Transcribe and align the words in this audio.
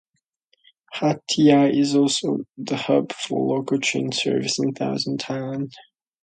Hat 0.93 1.21
Yai 1.37 1.69
is 1.77 1.93
also 1.95 2.39
the 2.57 2.75
hub 2.75 3.11
for 3.13 3.39
local 3.57 3.79
train 3.79 4.11
services 4.11 4.57
in 4.57 4.75
southern 4.75 5.19
Thailand. 5.19 5.73